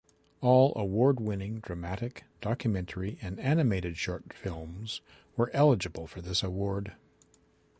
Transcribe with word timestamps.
All 0.41 0.73
awarding-winning 0.75 1.59
dramatic, 1.59 2.23
documentary 2.41 3.19
and 3.21 3.39
animated 3.39 3.97
short 3.99 4.33
films 4.33 5.01
were 5.37 5.51
eligible 5.53 6.07
for 6.07 6.21
this 6.21 6.41
award. 6.41 6.93